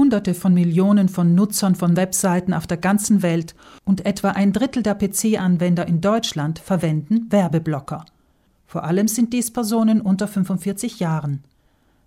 [0.00, 3.54] Hunderte von Millionen von Nutzern von Webseiten auf der ganzen Welt
[3.84, 8.06] und etwa ein Drittel der PC-Anwender in Deutschland verwenden Werbeblocker.
[8.64, 11.44] Vor allem sind dies Personen unter 45 Jahren.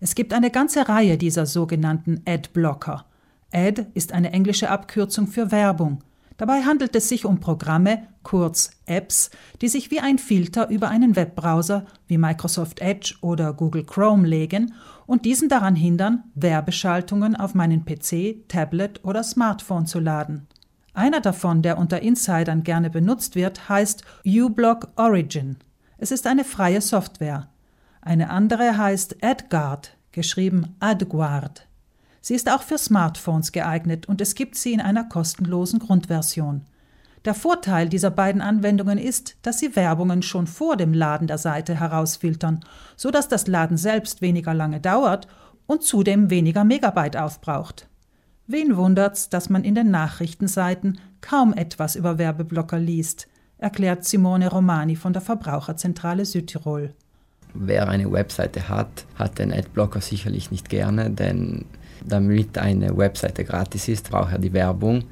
[0.00, 3.04] Es gibt eine ganze Reihe dieser sogenannten Adblocker.
[3.52, 5.98] Ad ist eine englische Abkürzung für Werbung.
[6.42, 9.30] Dabei handelt es sich um Programme, kurz Apps,
[9.60, 14.74] die sich wie ein Filter über einen Webbrowser wie Microsoft Edge oder Google Chrome legen
[15.06, 20.48] und diesen daran hindern, Werbeschaltungen auf meinen PC, Tablet oder Smartphone zu laden.
[20.94, 25.58] Einer davon, der unter Insidern gerne benutzt wird, heißt uBlock Origin.
[25.96, 27.50] Es ist eine freie Software.
[28.00, 31.68] Eine andere heißt AdGuard, geschrieben AdGuard.
[32.22, 36.62] Sie ist auch für Smartphones geeignet und es gibt sie in einer kostenlosen Grundversion.
[37.24, 41.78] Der Vorteil dieser beiden Anwendungen ist, dass sie Werbungen schon vor dem Laden der Seite
[41.78, 42.60] herausfiltern,
[42.96, 45.26] so dass das Laden selbst weniger lange dauert
[45.66, 47.88] und zudem weniger Megabyte aufbraucht.
[48.46, 54.96] Wen wundert's, dass man in den Nachrichtenseiten kaum etwas über Werbeblocker liest, erklärt Simone Romani
[54.96, 56.94] von der Verbraucherzentrale Südtirol.
[57.54, 61.66] Wer eine Webseite hat, hat den Adblocker sicherlich nicht gerne, denn
[62.04, 65.04] damit eine Webseite gratis ist, braucht er die Werbung,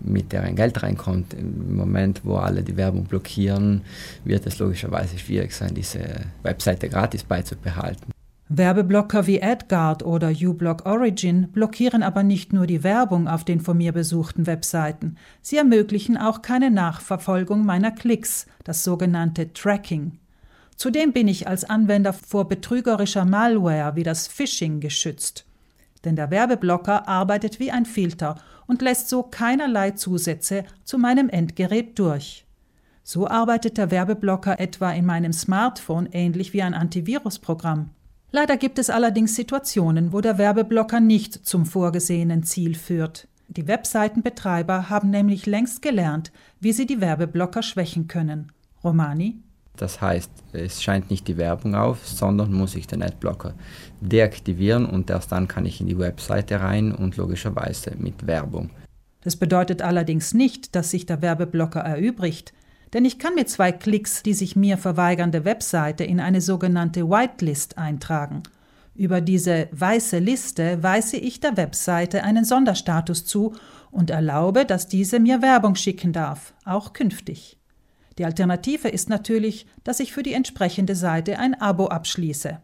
[0.00, 1.34] mit der ein Geld reinkommt.
[1.34, 3.82] Im Moment, wo alle die Werbung blockieren,
[4.24, 6.00] wird es logischerweise schwierig sein, diese
[6.42, 8.12] Webseite gratis beizubehalten.
[8.48, 13.76] Werbeblocker wie AdGuard oder uBlock Origin blockieren aber nicht nur die Werbung auf den von
[13.76, 20.18] mir besuchten Webseiten, sie ermöglichen auch keine Nachverfolgung meiner Klicks, das sogenannte Tracking.
[20.76, 25.46] Zudem bin ich als Anwender vor betrügerischer Malware wie das Phishing geschützt.
[26.04, 31.98] Denn der Werbeblocker arbeitet wie ein Filter und lässt so keinerlei Zusätze zu meinem Endgerät
[31.98, 32.44] durch.
[33.02, 37.90] So arbeitet der Werbeblocker etwa in meinem Smartphone ähnlich wie ein Antivirusprogramm.
[38.32, 43.28] Leider gibt es allerdings Situationen, wo der Werbeblocker nicht zum vorgesehenen Ziel führt.
[43.48, 48.52] Die Webseitenbetreiber haben nämlich längst gelernt, wie sie die Werbeblocker schwächen können.
[48.82, 49.40] Romani?
[49.76, 53.54] Das heißt, es scheint nicht die Werbung auf, sondern muss ich den Adblocker
[54.00, 58.70] deaktivieren und erst dann kann ich in die Webseite rein und logischerweise mit Werbung.
[59.22, 62.52] Das bedeutet allerdings nicht, dass sich der Werbeblocker erübrigt.
[62.92, 67.76] Denn ich kann mit zwei Klicks die sich mir verweigernde Webseite in eine sogenannte Whitelist
[67.76, 68.44] eintragen.
[68.94, 73.54] Über diese weiße Liste weise ich der Webseite einen Sonderstatus zu
[73.90, 77.58] und erlaube, dass diese mir Werbung schicken darf, auch künftig.
[78.18, 82.58] Die Alternative ist natürlich, dass ich für die entsprechende Seite ein Abo abschließe.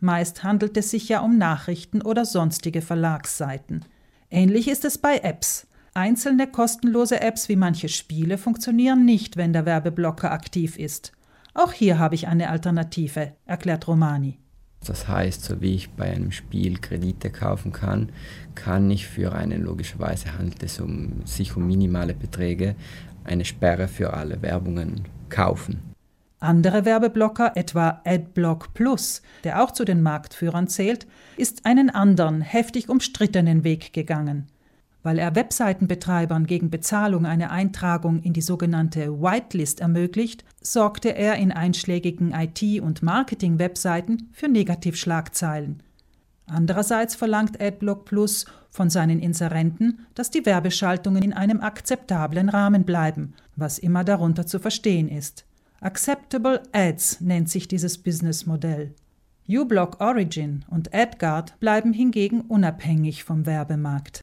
[0.00, 3.84] Meist handelt es sich ja um Nachrichten oder sonstige Verlagsseiten.
[4.30, 5.66] Ähnlich ist es bei Apps.
[5.94, 11.12] Einzelne kostenlose Apps wie manche Spiele funktionieren nicht, wenn der Werbeblocker aktiv ist.
[11.54, 14.38] Auch hier habe ich eine Alternative, erklärt Romani.
[14.84, 18.10] Das heißt, so wie ich bei einem Spiel Kredite kaufen kann,
[18.54, 22.74] kann ich für einen, logischerweise handelt es um, sich um minimale Beträge,
[23.24, 25.94] eine Sperre für alle Werbungen kaufen.
[26.40, 31.06] Andere Werbeblocker, etwa AdBlock Plus, der auch zu den Marktführern zählt,
[31.38, 34.48] ist einen anderen, heftig umstrittenen Weg gegangen.
[35.02, 41.50] Weil er Webseitenbetreibern gegen Bezahlung eine Eintragung in die sogenannte Whitelist ermöglicht, sorgte er in
[41.50, 45.82] einschlägigen IT- und Marketing-Webseiten für Negativschlagzeilen.
[46.46, 53.34] Andererseits verlangt AdBlock Plus von seinen Inserenten, dass die Werbeschaltungen in einem akzeptablen Rahmen bleiben,
[53.56, 55.46] was immer darunter zu verstehen ist.
[55.80, 58.94] Acceptable Ads nennt sich dieses Businessmodell.
[59.48, 64.12] uBlock Origin und AdGuard bleiben hingegen unabhängig vom Werbemarkt.